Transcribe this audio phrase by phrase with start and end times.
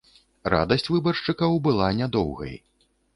[0.53, 2.57] Радасць выбаршчыкаў была нядоўгай.